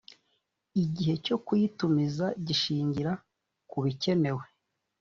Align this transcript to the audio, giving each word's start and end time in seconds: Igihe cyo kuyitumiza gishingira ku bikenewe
Igihe 0.83 1.13
cyo 1.25 1.37
kuyitumiza 1.45 2.25
gishingira 2.45 3.11
ku 3.69 3.77
bikenewe 3.85 4.43